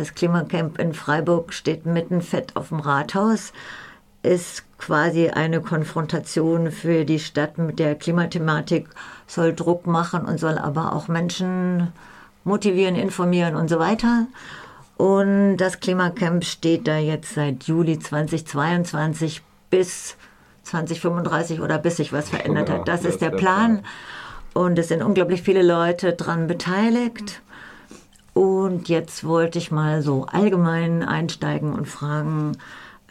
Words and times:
Das 0.00 0.14
Klimacamp 0.14 0.78
in 0.78 0.94
Freiburg 0.94 1.52
steht 1.52 1.84
mitten 1.84 2.22
fett 2.22 2.56
auf 2.56 2.70
dem 2.70 2.80
Rathaus, 2.80 3.52
ist 4.22 4.64
quasi 4.78 5.28
eine 5.28 5.60
Konfrontation 5.60 6.70
für 6.70 7.04
die 7.04 7.18
Stadt 7.18 7.58
mit 7.58 7.78
der 7.78 7.96
Klimathematik, 7.96 8.88
soll 9.26 9.54
Druck 9.54 9.86
machen 9.86 10.24
und 10.24 10.40
soll 10.40 10.56
aber 10.56 10.94
auch 10.94 11.08
Menschen 11.08 11.92
motivieren, 12.44 12.94
informieren 12.96 13.56
und 13.56 13.68
so 13.68 13.78
weiter. 13.78 14.26
Und 14.96 15.58
das 15.58 15.80
Klimacamp 15.80 16.46
steht 16.46 16.88
da 16.88 16.96
jetzt 16.96 17.34
seit 17.34 17.64
Juli 17.64 17.98
2022 17.98 19.42
bis 19.68 20.16
2035 20.62 21.60
oder 21.60 21.76
bis 21.76 21.98
sich 21.98 22.10
was 22.10 22.30
verändert 22.30 22.70
hat. 22.70 22.88
Das, 22.88 23.02
das 23.02 23.12
ist 23.12 23.20
der, 23.20 23.32
Plan. 23.32 23.82
Plan. 23.82 23.84
Und 24.54 24.78
es 24.78 24.88
sind 24.88 25.02
unglaublich 25.02 25.42
viele 25.42 25.62
Leute 25.62 26.14
dran 26.14 26.46
beteiligt. 26.46 27.42
Und 28.32 28.88
jetzt 28.88 29.24
wollte 29.24 29.58
ich 29.58 29.70
mal 29.70 30.02
so 30.02 30.26
allgemein 30.26 31.02
einsteigen 31.02 31.72
und 31.72 31.86
fragen, 31.86 32.56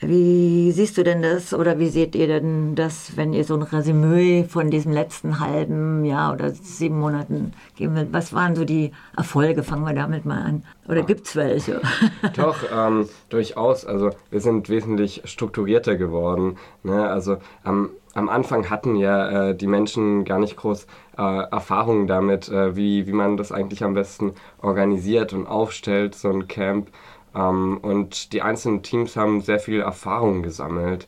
wie 0.01 0.71
siehst 0.71 0.97
du 0.97 1.03
denn 1.03 1.21
das 1.21 1.53
oder 1.53 1.77
wie 1.77 1.89
seht 1.89 2.15
ihr 2.15 2.27
denn 2.27 2.75
das, 2.75 3.17
wenn 3.17 3.33
ihr 3.33 3.43
so 3.43 3.55
ein 3.55 3.63
Resümee 3.63 4.45
von 4.45 4.71
diesem 4.71 4.93
letzten 4.93 5.39
halben 5.39 6.05
Jahr 6.05 6.33
oder 6.33 6.51
sieben 6.51 6.99
Monaten 6.99 7.53
geben 7.75 7.95
wollt? 7.95 8.13
Was 8.13 8.33
waren 8.33 8.55
so 8.55 8.63
die 8.63 8.91
Erfolge? 9.17 9.63
Fangen 9.63 9.85
wir 9.85 9.93
damit 9.93 10.25
mal 10.25 10.41
an. 10.41 10.63
Oder 10.87 11.03
gibt 11.03 11.27
es 11.27 11.35
welche? 11.35 11.81
Doch, 12.35 12.57
ähm, 12.73 13.09
durchaus. 13.29 13.85
Also 13.85 14.11
wir 14.29 14.39
sind 14.39 14.69
wesentlich 14.69 15.21
strukturierter 15.25 15.97
geworden. 15.97 16.57
Ne? 16.83 17.09
Also 17.09 17.37
am, 17.63 17.89
am 18.13 18.29
Anfang 18.29 18.69
hatten 18.69 18.95
ja 18.95 19.49
äh, 19.49 19.55
die 19.55 19.67
Menschen 19.67 20.23
gar 20.23 20.39
nicht 20.39 20.55
groß 20.55 20.87
äh, 21.17 21.43
Erfahrungen 21.51 22.07
damit, 22.07 22.47
äh, 22.47 22.75
wie, 22.75 23.05
wie 23.05 23.13
man 23.13 23.35
das 23.35 23.51
eigentlich 23.51 23.83
am 23.83 23.93
besten 23.93 24.33
organisiert 24.61 25.33
und 25.33 25.45
aufstellt, 25.45 26.15
so 26.15 26.29
ein 26.29 26.47
Camp. 26.47 26.89
Ähm, 27.35 27.77
und 27.81 28.33
die 28.33 28.41
einzelnen 28.41 28.83
Teams 28.83 29.15
haben 29.15 29.41
sehr 29.41 29.59
viel 29.59 29.81
Erfahrung 29.81 30.43
gesammelt. 30.43 31.07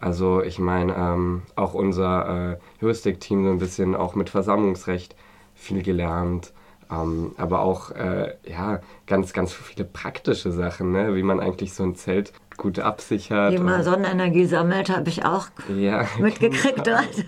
Also 0.00 0.42
ich 0.42 0.58
meine, 0.58 0.94
ähm, 0.94 1.42
auch 1.56 1.74
unser 1.74 2.52
äh, 2.52 2.82
Heuristik-Team 2.82 3.44
so 3.44 3.50
ein 3.50 3.58
bisschen 3.58 3.94
auch 3.94 4.14
mit 4.14 4.30
Versammlungsrecht 4.30 5.16
viel 5.54 5.82
gelernt. 5.82 6.52
Ähm, 6.90 7.34
aber 7.38 7.60
auch 7.60 7.90
äh, 7.92 8.34
ja, 8.44 8.80
ganz, 9.06 9.32
ganz 9.32 9.52
viele 9.52 9.86
praktische 9.86 10.52
Sachen, 10.52 10.92
ne? 10.92 11.14
wie 11.14 11.22
man 11.22 11.40
eigentlich 11.40 11.72
so 11.72 11.82
ein 11.82 11.94
Zelt 11.94 12.32
gut 12.56 12.78
absichert. 12.78 13.52
Wie 13.52 13.58
man 13.58 13.82
Sonnenenergie 13.82 14.46
sammelt, 14.46 14.90
habe 14.90 15.08
ich 15.08 15.24
auch 15.24 15.48
ja, 15.74 16.06
mitgekriegt 16.18 16.84
genau. 16.84 16.98
dort. 16.98 17.24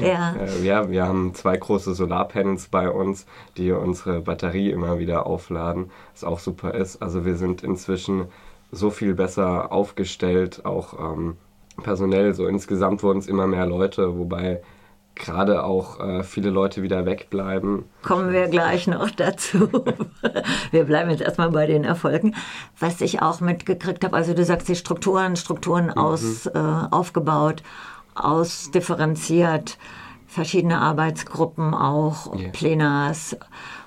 ja. 0.00 0.34
Äh, 0.36 0.64
ja, 0.64 0.90
wir 0.90 1.06
haben 1.06 1.34
zwei 1.34 1.56
große 1.56 1.94
Solarpanels 1.94 2.68
bei 2.68 2.90
uns, 2.90 3.26
die 3.56 3.72
unsere 3.72 4.20
Batterie 4.20 4.70
immer 4.70 4.98
wieder 4.98 5.26
aufladen, 5.26 5.90
was 6.12 6.24
auch 6.24 6.38
super 6.38 6.74
ist. 6.74 7.02
Also 7.02 7.24
wir 7.24 7.36
sind 7.36 7.62
inzwischen 7.62 8.26
so 8.72 8.90
viel 8.90 9.14
besser 9.14 9.72
aufgestellt, 9.72 10.64
auch 10.64 10.94
ähm, 10.98 11.36
personell. 11.82 12.34
So 12.34 12.46
insgesamt 12.46 13.02
wurden 13.02 13.18
es 13.18 13.28
immer 13.28 13.46
mehr 13.46 13.66
Leute, 13.66 14.18
wobei 14.18 14.62
gerade 15.16 15.64
auch 15.64 15.98
äh, 15.98 16.22
viele 16.22 16.50
Leute 16.50 16.82
wieder 16.82 17.04
wegbleiben. 17.04 17.84
Kommen 18.02 18.32
wir 18.32 18.48
gleich 18.48 18.86
noch 18.86 19.10
dazu. 19.10 19.68
wir 20.70 20.84
bleiben 20.84 21.10
jetzt 21.10 21.22
erstmal 21.22 21.50
bei 21.50 21.66
den 21.66 21.84
Erfolgen. 21.84 22.34
Was 22.78 23.00
ich 23.00 23.22
auch 23.22 23.40
mitgekriegt 23.40 24.04
habe, 24.04 24.14
also 24.14 24.34
du 24.34 24.44
sagst 24.44 24.68
die 24.68 24.76
Strukturen, 24.76 25.36
Strukturen 25.36 25.86
mhm. 25.86 25.92
aus, 25.92 26.46
äh, 26.46 26.58
aufgebaut, 26.90 27.62
ausdifferenziert, 28.14 29.78
verschiedene 30.26 30.78
Arbeitsgruppen 30.78 31.74
auch, 31.74 32.34
yeah. 32.36 32.50
Plenars. 32.50 33.36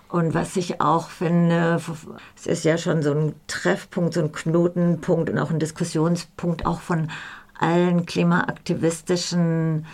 Und 0.10 0.34
was 0.34 0.58
ich 0.58 0.82
auch 0.82 1.10
finde, 1.10 1.80
es 2.36 2.48
ist 2.48 2.66
ja 2.66 2.80
schon 2.80 3.04
so 3.04 3.12
ein 3.12 3.36
Treffpunkt, 3.46 4.16
so 4.16 4.22
ein 4.22 4.32
Knotenpunkt 4.32 5.30
und 5.30 5.38
auch 5.38 5.52
ein 5.52 5.60
Diskussionspunkt 5.60 6.66
auch 6.66 6.82
von 6.82 7.12
allen 7.60 8.08
klimaaktivistischen 8.08 9.86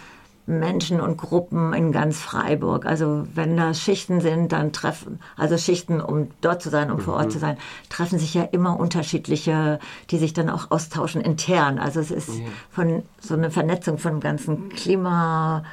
Menschen 0.47 1.01
und 1.01 1.17
Gruppen 1.17 1.73
in 1.73 1.91
ganz 1.91 2.19
Freiburg. 2.19 2.85
Also 2.85 3.25
wenn 3.33 3.57
da 3.57 3.73
Schichten 3.73 4.21
sind, 4.21 4.51
dann 4.51 4.71
treffen, 4.71 5.19
also 5.37 5.57
Schichten, 5.57 6.01
um 6.01 6.29
dort 6.41 6.61
zu 6.61 6.69
sein, 6.69 6.91
um 6.91 6.97
mhm. 6.97 7.01
vor 7.01 7.15
Ort 7.15 7.27
mhm. 7.27 7.31
zu 7.31 7.39
sein, 7.39 7.57
treffen 7.89 8.19
sich 8.19 8.33
ja 8.33 8.43
immer 8.43 8.79
unterschiedliche, 8.79 9.79
die 10.11 10.17
sich 10.17 10.33
dann 10.33 10.49
auch 10.49 10.71
austauschen 10.71 11.21
intern. 11.21 11.79
Also 11.79 11.99
es 11.99 12.11
ist 12.11 12.29
ja. 12.29 12.45
von 12.69 13.03
so 13.19 13.33
eine 13.33 13.49
Vernetzung 13.49 13.97
von 13.97 14.13
dem 14.13 14.19
ganzen 14.19 14.69
Klima. 14.69 15.63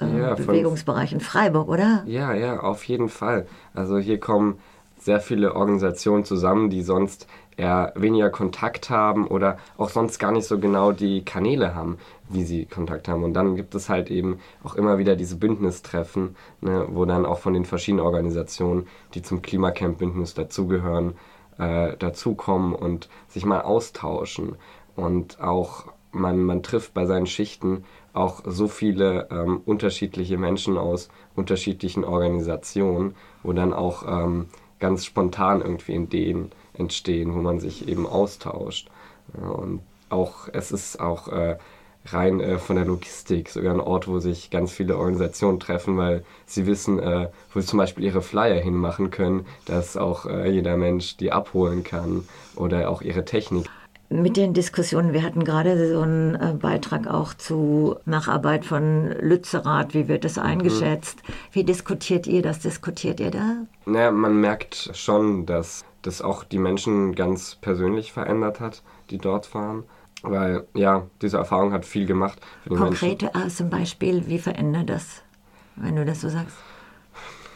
Äh, 0.00 0.18
ja, 0.18 0.34
Bewegungsbereich 0.34 1.12
in 1.12 1.20
Freiburg, 1.20 1.68
oder? 1.68 2.02
Ja, 2.06 2.34
ja, 2.34 2.58
auf 2.60 2.84
jeden 2.84 3.08
Fall. 3.08 3.46
Also 3.74 3.98
hier 3.98 4.18
kommen 4.18 4.58
sehr 5.04 5.20
viele 5.20 5.54
Organisationen 5.54 6.24
zusammen, 6.24 6.70
die 6.70 6.82
sonst 6.82 7.26
eher 7.56 7.92
weniger 7.96 8.30
Kontakt 8.30 8.88
haben 8.88 9.26
oder 9.26 9.58
auch 9.76 9.90
sonst 9.90 10.18
gar 10.18 10.32
nicht 10.32 10.46
so 10.46 10.58
genau 10.58 10.92
die 10.92 11.24
Kanäle 11.24 11.74
haben, 11.74 11.98
wie 12.28 12.44
sie 12.44 12.66
Kontakt 12.66 13.08
haben. 13.08 13.24
Und 13.24 13.34
dann 13.34 13.56
gibt 13.56 13.74
es 13.74 13.88
halt 13.88 14.10
eben 14.10 14.38
auch 14.62 14.74
immer 14.74 14.98
wieder 14.98 15.16
diese 15.16 15.36
Bündnistreffen, 15.36 16.36
ne, 16.60 16.86
wo 16.90 17.04
dann 17.04 17.26
auch 17.26 17.38
von 17.38 17.52
den 17.52 17.64
verschiedenen 17.64 18.04
Organisationen, 18.04 18.86
die 19.14 19.22
zum 19.22 19.42
Klimacamp-Bündnis 19.42 20.34
dazugehören, 20.34 21.14
äh, 21.58 21.96
dazukommen 21.96 22.74
und 22.74 23.08
sich 23.28 23.44
mal 23.44 23.60
austauschen. 23.60 24.56
Und 24.96 25.40
auch 25.40 25.86
man, 26.12 26.42
man 26.44 26.62
trifft 26.62 26.94
bei 26.94 27.06
seinen 27.06 27.26
Schichten 27.26 27.84
auch 28.12 28.42
so 28.44 28.68
viele 28.68 29.28
ähm, 29.30 29.62
unterschiedliche 29.64 30.36
Menschen 30.36 30.76
aus 30.76 31.08
unterschiedlichen 31.34 32.04
Organisationen, 32.04 33.14
wo 33.42 33.52
dann 33.52 33.72
auch 33.72 34.04
ähm, 34.06 34.46
ganz 34.82 35.06
spontan 35.06 35.62
irgendwie 35.62 35.94
Ideen 35.94 36.50
entstehen, 36.74 37.32
wo 37.32 37.38
man 37.38 37.60
sich 37.60 37.88
eben 37.88 38.06
austauscht. 38.06 38.90
und 39.40 39.80
auch, 40.10 40.48
es 40.52 40.72
ist 40.72 41.00
auch 41.00 41.28
äh, 41.28 41.56
rein 42.06 42.40
äh, 42.40 42.58
von 42.58 42.76
der 42.76 42.84
Logistik 42.84 43.48
sogar 43.48 43.72
ein 43.72 43.80
Ort, 43.80 44.08
wo 44.08 44.18
sich 44.18 44.50
ganz 44.50 44.72
viele 44.72 44.98
Organisationen 44.98 45.60
treffen, 45.60 45.96
weil 45.96 46.24
sie 46.46 46.66
wissen, 46.66 46.98
äh, 46.98 47.28
wo 47.54 47.60
sie 47.60 47.66
zum 47.66 47.78
Beispiel 47.78 48.04
ihre 48.04 48.22
Flyer 48.22 48.60
hinmachen 48.60 49.10
können, 49.10 49.46
dass 49.66 49.96
auch 49.96 50.26
äh, 50.26 50.50
jeder 50.50 50.76
Mensch 50.76 51.16
die 51.16 51.32
abholen 51.32 51.84
kann 51.84 52.28
oder 52.56 52.90
auch 52.90 53.02
ihre 53.02 53.24
Technik 53.24 53.70
mit 54.12 54.36
den 54.36 54.54
Diskussionen, 54.54 55.12
wir 55.12 55.22
hatten 55.22 55.44
gerade 55.44 55.92
so 55.92 56.00
einen 56.00 56.34
äh, 56.34 56.54
Beitrag 56.54 57.06
auch 57.06 57.34
zu 57.34 57.96
Nacharbeit 58.04 58.64
von 58.64 59.10
Lützerath, 59.20 59.94
wie 59.94 60.08
wird 60.08 60.24
das 60.24 60.36
mhm. 60.36 60.42
eingeschätzt? 60.42 61.22
Mhm. 61.26 61.32
Wie 61.52 61.64
diskutiert 61.64 62.26
ihr 62.26 62.42
das? 62.42 62.60
Diskutiert 62.60 63.20
ihr 63.20 63.30
da? 63.30 63.56
Naja, 63.86 64.10
man 64.10 64.40
merkt 64.40 64.90
schon, 64.94 65.46
dass 65.46 65.84
das 66.02 66.20
auch 66.20 66.44
die 66.44 66.58
Menschen 66.58 67.14
ganz 67.14 67.56
persönlich 67.56 68.12
verändert 68.12 68.60
hat, 68.60 68.82
die 69.10 69.18
dort 69.18 69.54
waren. 69.54 69.84
Weil, 70.22 70.66
ja, 70.74 71.06
diese 71.20 71.38
Erfahrung 71.38 71.72
hat 71.72 71.84
viel 71.84 72.06
gemacht. 72.06 72.40
Konkrete 72.68 73.30
Menschen. 73.34 73.50
zum 73.50 73.70
Beispiel, 73.70 74.28
wie 74.28 74.38
verändert 74.38 74.88
das, 74.88 75.22
wenn 75.76 75.96
du 75.96 76.04
das 76.04 76.20
so 76.20 76.28
sagst? 76.28 76.56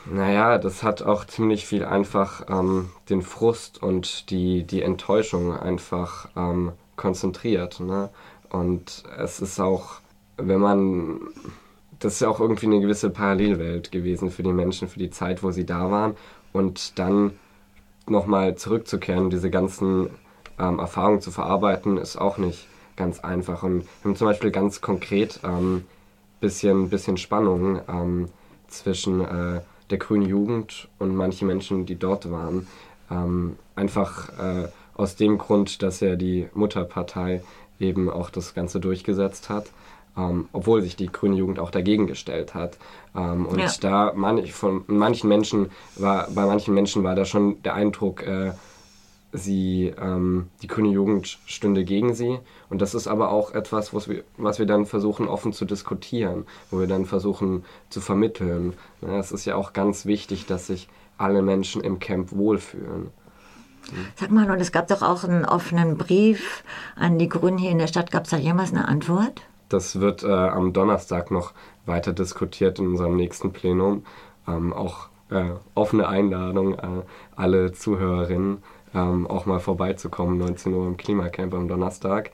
Naja, 0.08 0.58
das 0.58 0.82
hat 0.82 1.02
auch 1.02 1.24
ziemlich 1.24 1.66
viel 1.66 1.84
einfach 1.84 2.44
ähm, 2.48 2.90
den 3.10 3.22
Frust 3.22 3.82
und 3.82 4.30
die, 4.30 4.64
die 4.64 4.82
Enttäuschung 4.82 5.52
einfach 5.52 6.28
ähm, 6.36 6.72
konzentriert. 6.94 7.80
Ne? 7.80 8.10
Und 8.48 9.02
es 9.18 9.40
ist 9.40 9.58
auch, 9.60 10.00
wenn 10.36 10.60
man, 10.60 11.20
das 11.98 12.14
ist 12.14 12.20
ja 12.20 12.28
auch 12.28 12.40
irgendwie 12.40 12.66
eine 12.66 12.80
gewisse 12.80 13.10
Parallelwelt 13.10 13.90
gewesen 13.90 14.30
für 14.30 14.44
die 14.44 14.52
Menschen, 14.52 14.88
für 14.88 15.00
die 15.00 15.10
Zeit, 15.10 15.42
wo 15.42 15.50
sie 15.50 15.66
da 15.66 15.90
waren. 15.90 16.16
Und 16.52 16.98
dann 16.98 17.32
nochmal 18.08 18.54
zurückzukehren, 18.54 19.30
diese 19.30 19.50
ganzen 19.50 20.10
ähm, 20.58 20.78
Erfahrungen 20.78 21.20
zu 21.20 21.32
verarbeiten, 21.32 21.98
ist 21.98 22.16
auch 22.16 22.38
nicht 22.38 22.68
ganz 22.94 23.20
einfach. 23.20 23.64
Und 23.64 23.82
wir 23.82 24.04
haben 24.04 24.16
zum 24.16 24.28
Beispiel 24.28 24.52
ganz 24.52 24.80
konkret 24.80 25.40
ähm, 25.42 25.84
bisschen, 26.40 26.90
bisschen 26.90 27.16
Spannung 27.16 27.80
ähm, 27.88 28.28
zwischen 28.68 29.20
äh, 29.20 29.60
der 29.90 29.98
grünen 29.98 30.26
Jugend 30.26 30.88
und 30.98 31.14
manchen 31.14 31.46
Menschen, 31.46 31.86
die 31.86 31.96
dort 31.96 32.30
waren. 32.30 32.66
Ähm, 33.10 33.56
einfach 33.74 34.30
äh, 34.38 34.68
aus 34.94 35.16
dem 35.16 35.38
Grund, 35.38 35.82
dass 35.82 36.00
ja 36.00 36.16
die 36.16 36.48
Mutterpartei 36.54 37.42
eben 37.78 38.10
auch 38.10 38.30
das 38.30 38.54
Ganze 38.54 38.80
durchgesetzt 38.80 39.48
hat. 39.48 39.66
Ähm, 40.18 40.48
obwohl 40.52 40.80
sich 40.80 40.96
die 40.96 41.12
grüne 41.12 41.36
Jugend 41.36 41.58
auch 41.58 41.70
dagegen 41.70 42.06
gestellt 42.06 42.54
hat. 42.54 42.78
Ähm, 43.14 43.44
und 43.44 43.58
ja. 43.58 43.70
da 43.82 44.12
man, 44.14 44.46
von 44.46 44.84
manchen 44.86 45.28
Menschen 45.28 45.70
war, 45.96 46.28
bei 46.30 46.46
manchen 46.46 46.72
Menschen 46.72 47.04
war 47.04 47.14
da 47.14 47.26
schon 47.26 47.62
der 47.64 47.74
Eindruck, 47.74 48.22
äh, 48.22 48.52
sie, 49.36 49.94
ähm, 50.00 50.48
die 50.62 50.66
grüne 50.66 50.88
Jugend 50.88 51.38
stünde 51.46 51.84
gegen 51.84 52.14
sie. 52.14 52.38
Und 52.68 52.82
das 52.82 52.94
ist 52.94 53.06
aber 53.06 53.30
auch 53.30 53.52
etwas, 53.52 53.94
was 53.94 54.08
wir, 54.08 54.24
was 54.36 54.58
wir 54.58 54.66
dann 54.66 54.86
versuchen 54.86 55.28
offen 55.28 55.52
zu 55.52 55.64
diskutieren, 55.64 56.46
wo 56.70 56.80
wir 56.80 56.86
dann 56.86 57.04
versuchen 57.04 57.64
zu 57.88 58.00
vermitteln. 58.00 58.74
Es 59.00 59.32
ist 59.32 59.44
ja 59.44 59.56
auch 59.56 59.72
ganz 59.72 60.06
wichtig, 60.06 60.46
dass 60.46 60.66
sich 60.66 60.88
alle 61.18 61.42
Menschen 61.42 61.82
im 61.82 61.98
Camp 61.98 62.32
wohlfühlen. 62.32 63.10
Sag 64.16 64.30
mal, 64.30 64.50
und 64.50 64.60
es 64.60 64.72
gab 64.72 64.88
doch 64.88 65.02
auch 65.02 65.24
einen 65.24 65.44
offenen 65.44 65.96
Brief 65.96 66.64
an 66.96 67.18
die 67.18 67.28
Grünen 67.28 67.58
hier 67.58 67.70
in 67.70 67.78
der 67.78 67.86
Stadt. 67.86 68.10
Gab 68.10 68.24
es 68.24 68.30
da 68.30 68.36
jemals 68.36 68.72
eine 68.72 68.88
Antwort? 68.88 69.42
Das 69.68 70.00
wird 70.00 70.22
äh, 70.22 70.32
am 70.32 70.72
Donnerstag 70.72 71.30
noch 71.30 71.52
weiter 71.86 72.12
diskutiert 72.12 72.78
in 72.78 72.88
unserem 72.88 73.16
nächsten 73.16 73.52
Plenum. 73.52 74.04
Ähm, 74.48 74.72
auch 74.72 75.08
äh, 75.30 75.50
offene 75.74 76.08
Einladung 76.08 76.78
an 76.78 77.02
alle 77.34 77.72
Zuhörerinnen 77.72 78.62
ähm, 78.96 79.26
auch 79.26 79.46
mal 79.46 79.60
vorbeizukommen, 79.60 80.38
19 80.38 80.72
Uhr 80.72 80.86
im 80.86 80.96
Klimacamp 80.96 81.54
am 81.54 81.68
Donnerstag. 81.68 82.30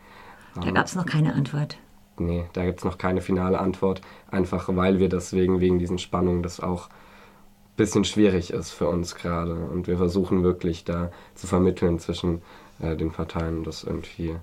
Da 0.61 0.71
gab 0.71 0.87
es 0.87 0.95
noch 0.95 1.07
keine 1.07 1.35
Antwort. 1.35 1.77
Nee, 2.19 2.45
da 2.53 2.65
gibt 2.65 2.79
es 2.79 2.85
noch 2.85 2.99
keine 2.99 3.21
finale 3.21 3.59
Antwort, 3.59 4.01
einfach 4.31 4.69
weil 4.69 4.99
wir 4.99 5.09
deswegen, 5.09 5.61
wegen 5.61 5.79
diesen 5.79 5.99
Spannungen, 5.99 6.43
das 6.43 6.61
auch 6.61 6.89
ein 6.89 7.77
bisschen 7.77 8.05
schwierig 8.05 8.53
ist 8.53 8.71
für 8.71 8.87
uns 8.89 9.15
gerade. 9.15 9.55
Und 9.55 9.89
wir 9.89 9.97
versuchen 9.97 10.45
wirklich 10.45 10.85
da 10.85 11.11
zu 11.35 11.47
vermitteln 11.47 11.99
zwischen 11.99 12.43
äh, 12.81 12.97
den 12.97 13.11
Parteien, 13.11 13.65
das 13.65 13.83
irgendwie 13.83 14.37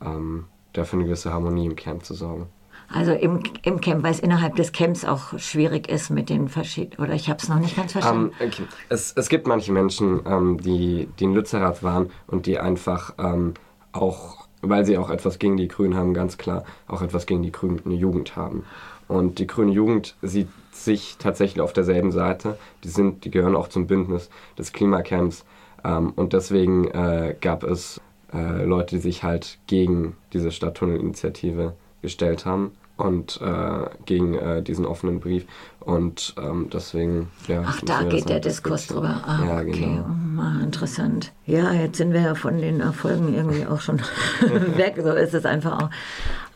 ähm, 0.00 0.46
dafür 0.72 1.00
eine 1.00 1.06
gewisse 1.06 1.32
Harmonie 1.32 1.66
im 1.66 1.76
Camp 1.76 2.04
zu 2.04 2.14
sorgen. 2.14 2.46
Also 2.90 3.12
im, 3.12 3.42
im 3.62 3.80
Camp, 3.80 4.02
weil 4.02 4.12
es 4.12 4.20
innerhalb 4.20 4.56
des 4.56 4.72
Camps 4.72 5.04
auch 5.04 5.38
schwierig 5.38 5.88
ist 5.88 6.08
mit 6.10 6.30
den 6.30 6.48
verschiedenen, 6.48 6.98
oder 7.04 7.14
ich 7.14 7.28
habe 7.28 7.38
es 7.40 7.48
noch 7.48 7.58
nicht 7.58 7.76
ganz 7.76 7.92
verstanden. 7.92 8.28
Um, 8.28 8.32
ähm, 8.40 8.48
okay. 8.48 8.62
es, 8.88 9.12
es 9.14 9.28
gibt 9.28 9.46
manche 9.46 9.72
Menschen, 9.72 10.20
ähm, 10.26 10.58
die, 10.58 11.08
die 11.18 11.24
in 11.24 11.34
Lützerath 11.34 11.82
waren 11.82 12.10
und 12.26 12.46
die 12.46 12.58
einfach 12.58 13.14
ähm, 13.18 13.54
auch, 13.92 14.48
weil 14.62 14.86
sie 14.86 14.96
auch 14.96 15.10
etwas 15.10 15.38
gegen 15.38 15.58
die 15.58 15.68
Grünen 15.68 15.96
haben, 15.96 16.14
ganz 16.14 16.38
klar, 16.38 16.64
auch 16.86 17.02
etwas 17.02 17.26
gegen 17.26 17.42
die 17.42 17.52
grüne 17.52 17.94
Jugend 17.94 18.36
haben. 18.36 18.64
Und 19.06 19.38
die 19.38 19.46
grüne 19.46 19.72
Jugend 19.72 20.16
sieht 20.22 20.48
sich 20.72 21.16
tatsächlich 21.18 21.60
auf 21.60 21.72
derselben 21.72 22.12
Seite. 22.12 22.58
Die, 22.84 22.88
sind, 22.88 23.24
die 23.24 23.30
gehören 23.30 23.56
auch 23.56 23.68
zum 23.68 23.86
Bündnis 23.86 24.30
des 24.58 24.72
Klimacamps. 24.72 25.44
Ähm, 25.84 26.12
und 26.16 26.32
deswegen 26.32 26.88
äh, 26.88 27.34
gab 27.40 27.64
es 27.64 28.00
äh, 28.32 28.64
Leute, 28.64 28.96
die 28.96 29.02
sich 29.02 29.22
halt 29.22 29.58
gegen 29.66 30.16
diese 30.32 30.52
Stadttunnelinitiative 30.52 31.74
gestellt 32.02 32.46
haben 32.46 32.72
und 32.98 33.40
äh, 33.40 33.88
gegen 34.06 34.34
äh, 34.34 34.62
diesen 34.62 34.84
offenen 34.84 35.20
Brief. 35.20 35.46
Und 35.80 36.34
ähm, 36.36 36.68
deswegen, 36.70 37.30
ja. 37.46 37.62
Ach, 37.64 37.80
da 37.86 38.02
geht 38.02 38.28
der 38.28 38.40
Diskurs 38.40 38.88
drüber. 38.88 39.22
Ah, 39.24 39.38
ja, 39.44 39.56
okay. 39.60 39.70
Genau. 39.70 40.06
Oh, 40.36 40.62
interessant. 40.62 41.32
Ja, 41.46 41.72
jetzt 41.72 41.96
sind 41.96 42.12
wir 42.12 42.20
ja 42.20 42.34
von 42.34 42.58
den 42.58 42.80
Erfolgen 42.80 43.32
irgendwie 43.32 43.66
auch 43.66 43.80
schon 43.80 44.00
weg. 44.76 44.96
So 45.02 45.12
ist 45.12 45.32
es 45.32 45.46
einfach 45.46 45.80
auch. 45.80 45.90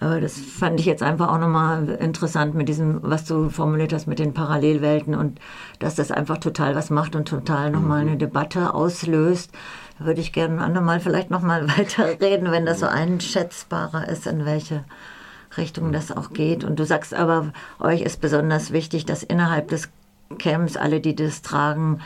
Aber 0.00 0.20
das 0.20 0.36
fand 0.36 0.80
ich 0.80 0.86
jetzt 0.86 1.02
einfach 1.02 1.28
auch 1.32 1.38
nochmal 1.38 1.88
interessant 1.88 2.54
mit 2.54 2.68
diesem, 2.68 2.98
was 3.02 3.24
du 3.24 3.48
formuliert 3.48 3.92
hast 3.92 4.06
mit 4.06 4.18
den 4.18 4.34
Parallelwelten 4.34 5.14
und 5.14 5.40
dass 5.78 5.94
das 5.94 6.10
einfach 6.10 6.38
total 6.38 6.74
was 6.74 6.90
macht 6.90 7.14
und 7.14 7.28
total 7.28 7.70
nochmal 7.70 8.02
mhm. 8.02 8.08
eine 8.08 8.18
Debatte 8.18 8.74
auslöst. 8.74 9.52
Da 9.98 10.06
würde 10.06 10.20
ich 10.20 10.32
gerne 10.32 10.54
ein 10.54 10.60
andermal 10.60 10.98
vielleicht 10.98 11.30
nochmal 11.30 11.68
weiter 11.78 12.20
reden, 12.20 12.50
wenn 12.50 12.66
das 12.66 12.80
so 12.80 12.86
einschätzbarer 12.86 14.08
ist, 14.08 14.26
in 14.26 14.44
welche 14.44 14.84
Richtung 15.56 15.92
das 15.92 16.10
auch 16.10 16.32
geht. 16.32 16.64
Und 16.64 16.78
du 16.78 16.84
sagst 16.84 17.14
aber, 17.14 17.52
euch 17.80 18.02
ist 18.02 18.20
besonders 18.20 18.72
wichtig, 18.72 19.04
dass 19.04 19.22
innerhalb 19.22 19.68
des 19.68 19.88
Camps 20.38 20.76
alle, 20.76 21.00
die 21.00 21.14
das 21.14 21.42
tragen, 21.42 22.00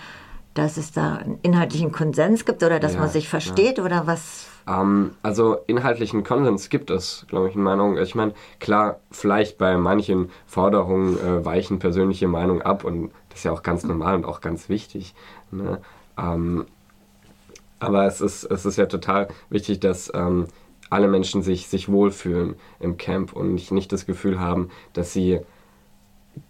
dass 0.54 0.76
es 0.76 0.92
da 0.92 1.16
einen 1.16 1.38
inhaltlichen 1.42 1.92
Konsens 1.92 2.44
gibt 2.44 2.62
oder 2.62 2.80
dass 2.80 2.94
ja, 2.94 3.00
man 3.00 3.08
sich 3.08 3.28
versteht 3.28 3.78
ja. 3.78 3.84
oder 3.84 4.06
was? 4.06 4.46
Ähm, 4.66 5.12
also 5.22 5.58
inhaltlichen 5.66 6.24
Konsens 6.24 6.70
gibt 6.70 6.90
es, 6.90 7.26
glaube 7.28 7.48
ich, 7.48 7.54
in 7.54 7.62
Meinung. 7.62 7.98
Ich 7.98 8.14
meine, 8.14 8.32
klar, 8.58 9.00
vielleicht 9.10 9.58
bei 9.58 9.76
manchen 9.76 10.30
Forderungen 10.46 11.18
äh, 11.18 11.44
weichen 11.44 11.78
persönliche 11.78 12.26
Meinungen 12.26 12.62
ab 12.62 12.84
und 12.84 13.10
das 13.28 13.40
ist 13.40 13.44
ja 13.44 13.52
auch 13.52 13.62
ganz 13.62 13.84
normal 13.84 14.14
und 14.16 14.24
auch 14.24 14.40
ganz 14.40 14.68
wichtig. 14.68 15.14
Ne? 15.50 15.80
Ähm, 16.18 16.64
aber 17.78 18.06
es 18.06 18.22
ist, 18.22 18.44
es 18.44 18.64
ist 18.64 18.78
ja 18.78 18.86
total 18.86 19.28
wichtig, 19.50 19.80
dass 19.80 20.10
ähm, 20.14 20.46
alle 20.90 21.08
Menschen 21.08 21.42
sich, 21.42 21.68
sich 21.68 21.88
wohlfühlen 21.88 22.54
im 22.80 22.96
Camp 22.96 23.32
und 23.32 23.54
nicht, 23.54 23.72
nicht 23.72 23.92
das 23.92 24.06
Gefühl 24.06 24.38
haben, 24.40 24.70
dass 24.92 25.12
sie 25.12 25.40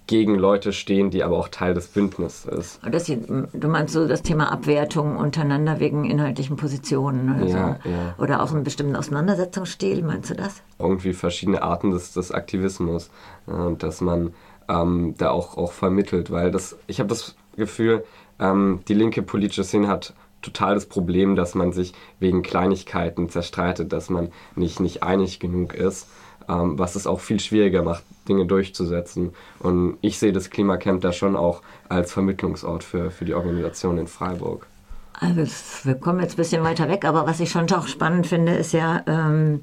gegen 0.06 0.36
Leute 0.36 0.72
stehen, 0.72 1.10
die 1.10 1.22
aber 1.22 1.36
auch 1.36 1.48
Teil 1.48 1.74
des 1.74 1.88
Bündnisses 1.88 2.44
ist. 2.44 2.80
Sie, 3.04 3.18
du 3.20 3.68
meinst 3.68 3.94
so 3.94 4.06
das 4.06 4.22
Thema 4.22 4.50
Abwertung 4.52 5.16
untereinander 5.16 5.80
wegen 5.80 6.04
inhaltlichen 6.04 6.56
Positionen 6.56 7.30
also, 7.40 7.56
ja, 7.56 7.78
ja. 7.84 8.14
oder 8.18 8.42
auch 8.42 8.52
einen 8.52 8.64
bestimmten 8.64 8.96
Auseinandersetzungsstil, 8.96 10.02
meinst 10.02 10.30
du 10.30 10.34
das? 10.34 10.62
Irgendwie 10.78 11.12
verschiedene 11.12 11.62
Arten 11.62 11.90
des, 11.90 12.12
des 12.12 12.32
Aktivismus 12.32 13.10
und 13.46 13.82
dass 13.82 14.00
man 14.00 14.34
ähm, 14.68 15.14
da 15.18 15.30
auch, 15.30 15.56
auch 15.56 15.72
vermittelt, 15.72 16.30
weil 16.30 16.50
das, 16.50 16.76
ich 16.86 16.98
habe 16.98 17.08
das 17.08 17.36
Gefühl, 17.56 18.04
ähm, 18.38 18.80
die 18.88 18.94
linke 18.94 19.22
politische 19.22 19.64
Szene 19.64 19.88
hat 19.88 20.14
total 20.42 20.74
das 20.74 20.86
Problem, 20.86 21.36
dass 21.36 21.54
man 21.54 21.72
sich 21.72 21.92
wegen 22.20 22.42
Kleinigkeiten 22.42 23.28
zerstreitet, 23.28 23.92
dass 23.92 24.10
man 24.10 24.30
nicht, 24.54 24.80
nicht 24.80 25.02
einig 25.02 25.40
genug 25.40 25.74
ist, 25.74 26.08
ähm, 26.48 26.78
was 26.78 26.94
es 26.94 27.06
auch 27.06 27.20
viel 27.20 27.40
schwieriger 27.40 27.82
macht, 27.82 28.04
Dinge 28.28 28.46
durchzusetzen. 28.46 29.32
Und 29.58 29.98
ich 30.00 30.18
sehe 30.18 30.32
das 30.32 30.50
Klimacamp 30.50 31.00
da 31.00 31.12
schon 31.12 31.36
auch 31.36 31.62
als 31.88 32.12
Vermittlungsort 32.12 32.84
für, 32.84 33.10
für 33.10 33.24
die 33.24 33.34
Organisation 33.34 33.98
in 33.98 34.06
Freiburg. 34.06 34.66
Also 35.18 35.46
wir 35.84 35.94
kommen 35.94 36.20
jetzt 36.20 36.34
ein 36.34 36.36
bisschen 36.36 36.62
weiter 36.62 36.88
weg, 36.88 37.04
aber 37.04 37.26
was 37.26 37.40
ich 37.40 37.50
schon 37.50 37.70
auch 37.72 37.86
spannend 37.86 38.26
finde, 38.26 38.54
ist 38.54 38.72
ja, 38.72 39.02
ähm, 39.06 39.62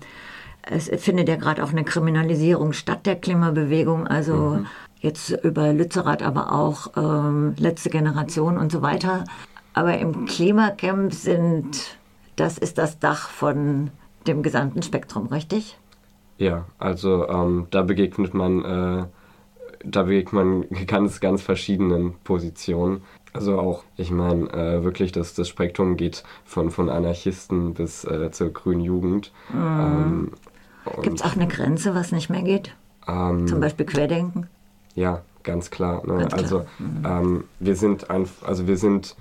es 0.63 0.89
findet 1.03 1.29
ja 1.29 1.35
gerade 1.35 1.63
auch 1.63 1.71
eine 1.71 1.83
Kriminalisierung 1.83 2.73
statt 2.73 3.05
der 3.05 3.17
Klimabewegung. 3.17 4.07
Also 4.07 4.33
mhm. 4.33 4.65
jetzt 4.99 5.29
über 5.43 5.71
Lützerath, 5.71 6.23
aber 6.23 6.51
auch 6.51 6.97
ähm, 6.97 7.53
letzte 7.57 7.89
Generation 7.89 8.57
und 8.57 8.71
so 8.71 8.81
weiter. 8.81 9.25
Aber 9.73 9.97
im 9.97 10.25
Klimacamp 10.25 11.13
sind, 11.13 11.97
das 12.35 12.57
ist 12.57 12.77
das 12.77 12.99
Dach 12.99 13.29
von 13.29 13.91
dem 14.27 14.43
gesamten 14.43 14.83
Spektrum, 14.83 15.27
richtig? 15.27 15.77
Ja, 16.37 16.65
also 16.77 17.27
ähm, 17.27 17.67
da 17.71 17.81
begegnet 17.81 18.33
man, 18.33 18.63
äh, 18.63 19.05
da 19.83 20.03
begegnet 20.03 20.33
man 20.33 20.65
ganz, 20.87 21.19
ganz 21.19 21.41
verschiedenen 21.41 22.15
Positionen. 22.23 23.01
Also 23.33 23.59
auch, 23.59 23.83
ich 23.97 24.11
meine, 24.11 24.47
äh, 24.53 24.83
wirklich, 24.83 25.11
das, 25.11 25.33
das 25.33 25.49
Spektrum 25.49 25.97
geht 25.97 26.23
von, 26.45 26.69
von 26.69 26.89
Anarchisten 26.89 27.73
bis 27.73 28.03
äh, 28.03 28.29
zur 28.31 28.53
grünen 28.53 28.81
Jugend. 28.81 29.31
Mhm. 29.51 29.59
Ähm, 29.59 30.31
Gibt 31.01 31.19
es 31.19 31.25
auch 31.25 31.35
eine 31.35 31.47
Grenze, 31.47 31.95
was 31.95 32.11
nicht 32.11 32.29
mehr 32.29 32.43
geht? 32.43 32.75
Ähm, 33.07 33.47
Zum 33.47 33.59
Beispiel 33.59 33.85
Querdenken? 33.85 34.47
Ja, 34.95 35.21
ganz 35.41 35.71
klar. 35.71 36.05
Ne? 36.05 36.17
Ganz 36.19 36.33
klar. 36.33 36.43
Also 36.43 36.65
mhm. 36.77 37.05
ähm, 37.05 37.43
wir 37.59 37.75
sind 37.75 38.09
einfach, 38.11 38.47
also 38.47 38.67
wir 38.67 38.77
sind 38.77 39.15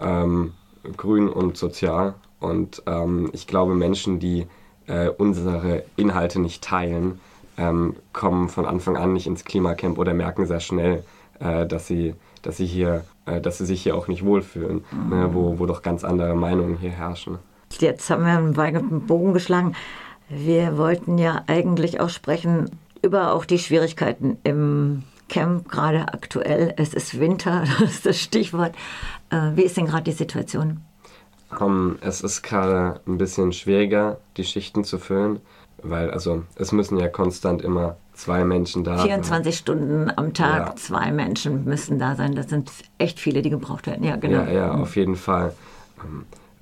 ähm, 0.00 0.52
grün 0.96 1.28
und 1.28 1.56
sozial. 1.56 2.14
Und 2.40 2.82
ähm, 2.86 3.30
ich 3.32 3.46
glaube, 3.46 3.74
Menschen, 3.74 4.18
die 4.18 4.46
äh, 4.86 5.08
unsere 5.08 5.84
Inhalte 5.96 6.40
nicht 6.40 6.62
teilen, 6.62 7.20
ähm, 7.56 7.96
kommen 8.12 8.48
von 8.48 8.66
Anfang 8.66 8.96
an 8.96 9.12
nicht 9.12 9.26
ins 9.26 9.44
Klimacamp 9.44 9.98
oder 9.98 10.12
merken 10.12 10.46
sehr 10.46 10.60
schnell, 10.60 11.04
äh, 11.38 11.66
dass 11.66 11.86
sie 11.86 12.14
dass 12.44 12.58
sie 12.58 12.66
hier, 12.66 13.04
äh, 13.26 13.40
dass 13.40 13.58
sie 13.58 13.66
sich 13.66 13.82
hier 13.82 13.96
auch 13.96 14.08
nicht 14.08 14.24
wohlfühlen, 14.24 14.84
mhm. 14.90 15.08
ne, 15.08 15.30
wo, 15.32 15.58
wo 15.58 15.66
doch 15.66 15.82
ganz 15.82 16.04
andere 16.04 16.34
Meinungen 16.34 16.78
hier 16.78 16.90
herrschen. 16.90 17.38
Jetzt 17.78 18.08
haben 18.10 18.24
wir 18.24 18.36
einen 18.36 18.56
weiten 18.56 19.06
Bogen 19.06 19.32
geschlagen. 19.32 19.74
Wir 20.28 20.78
wollten 20.78 21.18
ja 21.18 21.42
eigentlich 21.46 22.00
auch 22.00 22.08
sprechen 22.08 22.70
über 23.02 23.32
auch 23.32 23.44
die 23.44 23.58
Schwierigkeiten 23.58 24.38
im 24.44 25.02
Camp, 25.28 25.68
gerade 25.68 26.08
aktuell. 26.12 26.74
Es 26.76 26.94
ist 26.94 27.18
Winter, 27.18 27.64
das 27.80 27.90
ist 27.90 28.06
das 28.06 28.20
Stichwort. 28.20 28.74
Äh, 29.30 29.52
wie 29.54 29.62
ist 29.62 29.76
denn 29.76 29.86
gerade 29.86 30.04
die 30.04 30.12
Situation? 30.12 30.80
Um, 31.60 31.98
es 32.00 32.20
ist 32.20 32.42
gerade 32.42 33.00
ein 33.06 33.18
bisschen 33.18 33.52
schwieriger, 33.52 34.18
die 34.36 34.44
Schichten 34.44 34.82
zu 34.82 34.98
füllen, 34.98 35.40
weil 35.82 36.10
also 36.10 36.42
es 36.56 36.72
müssen 36.72 36.98
ja 36.98 37.08
konstant 37.08 37.62
immer 37.62 37.96
zwei 38.12 38.44
Menschen 38.44 38.82
da 38.82 38.98
24 38.98 39.44
sein. 39.44 39.52
Stunden 39.52 40.12
am 40.16 40.34
Tag, 40.34 40.66
ja. 40.66 40.76
zwei 40.76 41.12
Menschen 41.12 41.64
müssen 41.64 41.98
da 41.98 42.16
sein. 42.16 42.34
Das 42.34 42.48
sind 42.48 42.72
echt 42.98 43.20
viele, 43.20 43.42
die 43.42 43.50
gebraucht 43.50 43.86
werden. 43.86 44.04
Ja, 44.04 44.16
genau. 44.16 44.42
Ja, 44.42 44.50
ja, 44.50 44.70
auf 44.72 44.96
jeden 44.96 45.16
Fall. 45.16 45.54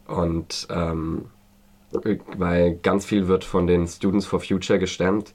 Und 0.07 0.67
ähm, 0.71 1.27
weil 2.37 2.75
ganz 2.77 3.05
viel 3.05 3.29
wird 3.29 3.45
von 3.45 3.67
den 3.67 3.87
Students 3.87 4.27
for 4.27 4.41
Future 4.41 4.79
gestemmt 4.79 5.33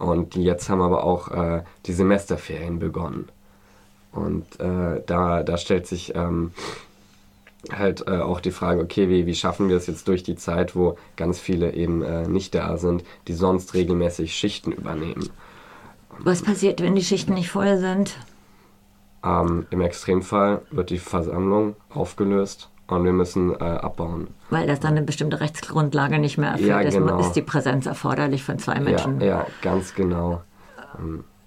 und 0.00 0.34
jetzt 0.34 0.70
haben 0.70 0.80
aber 0.80 1.04
auch 1.04 1.28
äh, 1.30 1.62
die 1.84 1.92
Semesterferien 1.92 2.78
begonnen. 2.78 3.28
Und 4.12 4.58
äh, 4.58 5.02
da, 5.04 5.42
da 5.42 5.56
stellt 5.58 5.86
sich 5.86 6.14
ähm, 6.14 6.52
halt 7.70 8.08
äh, 8.08 8.18
auch 8.20 8.40
die 8.40 8.50
Frage, 8.50 8.80
okay, 8.80 9.10
wie, 9.10 9.26
wie 9.26 9.34
schaffen 9.34 9.68
wir 9.68 9.76
es 9.76 9.86
jetzt 9.86 10.08
durch 10.08 10.22
die 10.22 10.36
Zeit, 10.36 10.74
wo 10.74 10.96
ganz 11.16 11.38
viele 11.38 11.74
eben 11.74 12.02
äh, 12.02 12.26
nicht 12.26 12.54
da 12.54 12.78
sind, 12.78 13.04
die 13.28 13.34
sonst 13.34 13.74
regelmäßig 13.74 14.34
Schichten 14.34 14.72
übernehmen. 14.72 15.28
Was 16.18 16.42
passiert, 16.42 16.80
wenn 16.80 16.94
die 16.94 17.04
Schichten 17.04 17.34
nicht 17.34 17.50
voll 17.50 17.76
sind? 17.76 18.16
Ähm, 19.22 19.66
Im 19.68 19.82
Extremfall 19.82 20.62
wird 20.70 20.88
die 20.88 20.98
Versammlung 20.98 21.76
aufgelöst 21.90 22.70
und 22.90 23.04
wir 23.04 23.12
müssen 23.12 23.52
äh, 23.54 23.58
abbauen. 23.58 24.28
Weil 24.50 24.66
das 24.66 24.80
dann 24.80 24.96
eine 24.96 25.02
bestimmte 25.02 25.40
Rechtsgrundlage 25.40 26.18
nicht 26.18 26.38
mehr 26.38 26.50
erfüllt 26.50 26.68
ja, 26.68 26.82
genau. 26.82 27.18
ist, 27.18 27.28
ist 27.28 27.36
die 27.36 27.42
Präsenz 27.42 27.86
erforderlich 27.86 28.42
von 28.42 28.58
zwei 28.58 28.80
Menschen. 28.80 29.20
Ja, 29.20 29.26
ja 29.26 29.46
ganz 29.62 29.94
genau. 29.94 30.42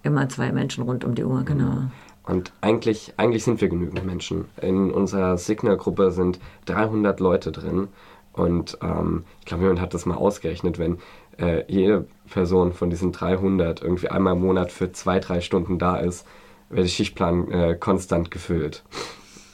Immer 0.03 0.29
zwei 0.29 0.51
Menschen 0.51 0.83
rund 0.83 1.03
um 1.03 1.15
die 1.15 1.23
Uhr, 1.23 1.43
genau. 1.43 1.83
Und 2.25 2.53
eigentlich, 2.61 3.13
eigentlich 3.17 3.43
sind 3.43 3.59
wir 3.59 3.67
genügend 3.67 4.05
Menschen. 4.05 4.45
In 4.61 4.91
unserer 4.91 5.37
Signal-Gruppe 5.37 6.11
sind 6.11 6.39
300 6.65 7.19
Leute 7.19 7.51
drin. 7.51 7.89
Und 8.31 8.77
ähm, 8.81 9.25
ich 9.39 9.45
glaube, 9.45 9.63
jemand 9.63 9.81
hat 9.81 9.93
das 9.93 10.05
mal 10.05 10.15
ausgerechnet, 10.15 10.79
wenn 10.79 10.99
äh, 11.37 11.63
jede 11.67 12.07
Person 12.29 12.73
von 12.73 12.89
diesen 12.89 13.11
300 13.11 13.81
irgendwie 13.81 14.09
einmal 14.09 14.33
im 14.33 14.41
Monat 14.41 14.71
für 14.71 14.91
zwei, 14.91 15.19
drei 15.19 15.41
Stunden 15.41 15.77
da 15.77 15.97
ist, 15.97 16.25
wäre 16.69 16.83
der 16.83 16.89
Schichtplan 16.89 17.51
äh, 17.51 17.75
konstant 17.75 18.31
gefüllt. 18.31 18.83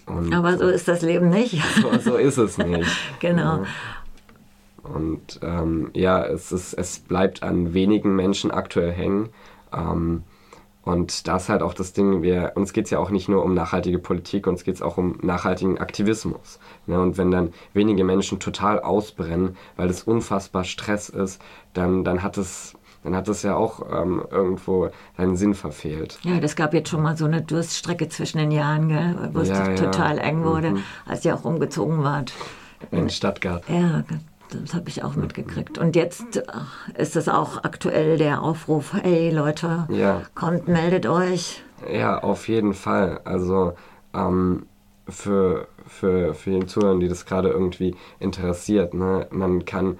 Und 0.09 0.33
Aber 0.33 0.57
so 0.57 0.67
ist 0.67 0.87
das 0.87 1.01
Leben 1.01 1.29
nicht. 1.29 1.61
So, 1.81 1.97
so 1.97 2.15
ist 2.17 2.37
es 2.37 2.57
nicht. 2.57 2.89
genau. 3.19 3.63
Und 4.83 5.39
ähm, 5.43 5.91
ja, 5.93 6.25
es, 6.25 6.51
ist, 6.51 6.73
es 6.73 6.99
bleibt 6.99 7.43
an 7.43 7.73
wenigen 7.73 8.15
Menschen 8.15 8.51
aktuell 8.51 8.91
hängen. 8.91 9.29
Ähm, 9.71 10.23
und 10.83 11.27
das 11.27 11.43
ist 11.43 11.49
halt 11.49 11.61
auch 11.61 11.75
das 11.75 11.93
Ding, 11.93 12.23
wir, 12.23 12.53
uns 12.55 12.73
geht 12.73 12.85
es 12.85 12.91
ja 12.91 12.97
auch 12.97 13.11
nicht 13.11 13.29
nur 13.29 13.43
um 13.43 13.53
nachhaltige 13.53 13.99
Politik, 13.99 14.47
uns 14.47 14.63
geht 14.63 14.75
es 14.75 14.81
auch 14.81 14.97
um 14.97 15.19
nachhaltigen 15.21 15.77
Aktivismus. 15.77 16.59
Ne? 16.87 16.99
Und 16.99 17.17
wenn 17.17 17.29
dann 17.29 17.53
wenige 17.73 18.03
Menschen 18.03 18.39
total 18.39 18.79
ausbrennen, 18.79 19.55
weil 19.75 19.89
es 19.89 20.03
unfassbar 20.03 20.63
Stress 20.63 21.09
ist, 21.09 21.41
dann, 21.73 22.03
dann 22.03 22.23
hat 22.23 22.37
es 22.37 22.73
dann 23.03 23.15
hat 23.15 23.27
das 23.27 23.44
ja 23.44 23.56
auch 23.56 23.82
ähm, 23.91 24.24
irgendwo 24.29 24.89
seinen 25.18 25.38
Sinn 25.38 25.53
verfehlt. 25.53 26.20
Ja, 26.24 26.39
das 26.39 26.56
gab 26.56 26.74
jetzt 26.74 26.89
schon 26.89 27.01
mal 27.01 27.15
so 27.15 27.25
eine 27.25 27.41
Durststrecke 27.41 28.10
zwischen 28.10 28.39
den 28.39 28.51
Jahren, 28.51 28.89
gell, 28.89 29.29
wo 29.34 29.39
es 29.39 29.50
ja, 29.50 29.75
total 29.75 30.18
ja. 30.18 30.24
eng 30.24 30.44
wurde, 30.44 30.72
mhm. 30.72 30.84
als 31.06 31.24
ihr 31.24 31.34
auch 31.36 31.46
umgezogen 31.46 32.03
wart. 32.03 32.34
In 32.91 33.10
Stuttgart. 33.10 33.63
Ja, 33.68 34.03
das 34.50 34.74
habe 34.74 34.89
ich 34.89 35.03
auch 35.03 35.15
mitgekriegt. 35.15 35.77
Und 35.77 35.96
jetzt 35.96 36.44
ist 36.98 37.15
es 37.15 37.29
auch 37.29 37.63
aktuell 37.63 38.18
der 38.18 38.41
Aufruf, 38.41 38.94
hey 38.94 39.32
Leute, 39.32 39.88
ja. 39.89 40.22
kommt, 40.36 40.68
meldet 40.68 41.06
euch. 41.06 41.63
Ja, 41.91 42.20
auf 42.20 42.48
jeden 42.48 42.74
Fall. 42.74 43.22
Also 43.24 43.74
ähm, 44.13 44.65
für, 45.08 45.68
für, 45.88 46.34
für 46.34 46.51
den 46.51 46.68
Zuhörer, 46.68 47.00
die 47.00 47.08
das 47.08 47.25
gerade 47.25 47.50
irgendwie 47.50 47.96
interessiert, 48.20 48.94
ne, 48.94 49.27
man 49.32 49.65
kann 49.65 50.00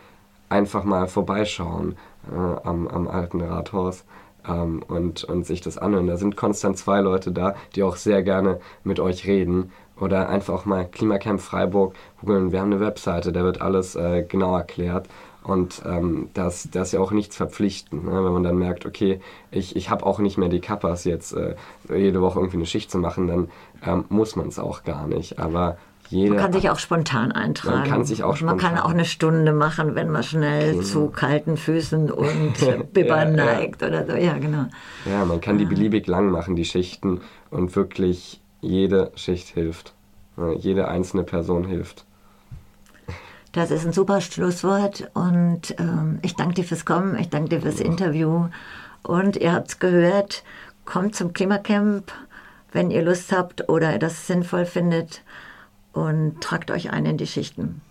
einfach 0.50 0.84
mal 0.84 1.08
vorbeischauen 1.08 1.96
äh, 2.32 2.68
am, 2.68 2.88
am 2.88 3.08
alten 3.08 3.42
Rathaus 3.42 4.06
ähm, 4.48 4.84
und, 4.88 5.24
und 5.24 5.46
sich 5.46 5.62
das 5.62 5.78
anhören. 5.78 6.08
Da 6.08 6.18
sind 6.18 6.36
konstant 6.36 6.78
zwei 6.78 7.02
Leute 7.02 7.32
da, 7.32 7.56
die 7.76 7.84
auch 7.84 7.96
sehr 7.96 8.24
gerne 8.24 8.60
mit 8.84 9.00
euch 9.00 9.28
reden. 9.28 9.72
Oder 10.00 10.30
einfach 10.30 10.66
mal 10.66 10.86
Klimacamp 10.86 11.42
Freiburg 11.42 11.94
googeln. 12.22 12.54
Wir 12.54 12.62
haben 12.62 12.72
eine 12.72 12.80
Webseite, 12.80 13.34
da 13.34 13.44
wird 13.44 13.62
alles 13.62 13.96
äh, 13.96 14.24
genau 14.24 14.56
erklärt. 14.56 15.10
Und 15.44 15.82
ähm, 15.86 16.30
das, 16.34 16.70
das 16.72 16.90
ist 16.90 16.94
ja 16.94 17.00
auch 17.00 17.12
nichts 17.12 17.36
verpflichtend, 17.36 18.06
ne? 18.06 18.24
wenn 18.24 18.34
man 18.34 18.44
dann 18.44 18.58
merkt, 18.58 18.86
okay, 18.86 19.20
ich, 19.52 19.76
ich 19.76 19.90
habe 19.90 20.06
auch 20.06 20.20
nicht 20.20 20.38
mehr 20.38 20.50
die 20.50 20.60
Kappas, 20.60 21.06
jetzt 21.06 21.34
äh, 21.34 21.56
jede 21.90 22.22
Woche 22.22 22.40
irgendwie 22.40 22.58
eine 22.58 22.66
Schicht 22.66 22.92
zu 22.92 22.98
machen, 22.98 23.28
dann 23.28 23.50
ähm, 23.86 24.06
muss 24.10 24.36
man 24.36 24.50
es 24.50 24.60
auch 24.60 24.84
gar 24.84 25.08
nicht. 25.08 25.40
Aber 25.40 25.78
jeder, 26.10 26.34
man 26.34 26.44
kann 26.44 26.54
sich 26.54 26.70
auch 26.70 26.80
spontan 26.80 27.32
eintragen. 27.32 27.80
Man 27.80 27.88
kann 27.88 28.04
sich 28.04 28.24
auch 28.24 28.36
spontan. 28.36 28.58
Man 28.58 28.66
kann 28.66 28.84
auch 28.84 28.90
eine 28.90 29.06
Stunde 29.06 29.54
machen, 29.54 29.94
wenn 29.94 30.10
man 30.10 30.24
schnell 30.24 30.72
genau. 30.72 30.84
zu 30.84 31.08
kalten 31.10 31.56
Füßen 31.56 32.12
und 32.12 32.54
Bibbern 32.94 33.38
ja, 33.38 33.46
neigt 33.46 33.82
ja. 33.82 33.90
oder 33.90 34.06
so. 34.08 34.16
Ja, 34.16 34.34
genau. 34.38 34.66
Ja, 35.06 35.24
man 35.26 35.40
kann 35.40 35.60
die 35.60 35.66
beliebig 35.66 36.08
lang 36.08 36.32
machen, 36.32 36.56
die 36.56 36.66
Schichten. 36.66 37.22
Und 37.52 37.76
wirklich 37.76 38.42
jede 38.62 39.12
Schicht 39.16 39.50
hilft. 39.50 39.94
Jede 40.58 40.88
einzelne 40.88 41.24
Person 41.24 41.66
hilft. 41.66 42.06
Das 43.52 43.72
ist 43.72 43.86
ein 43.86 43.94
super 43.94 44.22
Schlusswort 44.22 45.10
und 45.16 45.76
ähm, 45.80 46.20
ich 46.22 46.36
danke 46.36 46.54
dir 46.54 46.64
fürs 46.64 46.86
Kommen, 46.86 47.18
ich 47.18 47.30
danke 47.30 47.50
dir 47.50 47.62
fürs 47.62 47.80
Interview 47.80 48.48
und 49.02 49.38
ihr 49.38 49.54
habt 49.54 49.70
es 49.70 49.80
gehört, 49.80 50.44
kommt 50.86 51.16
zum 51.16 51.34
Klimacamp, 51.34 52.12
wenn 52.72 52.92
ihr 52.92 53.02
Lust 53.02 53.32
habt 53.32 53.68
oder 53.68 53.98
das 53.98 54.28
sinnvoll 54.28 54.66
findet 54.66 55.24
und 55.94 56.42
tragt 56.42 56.72
euch 56.72 56.92
ein 56.92 57.06
in 57.06 57.18
die 57.18 57.28
Schichten. 57.28 57.82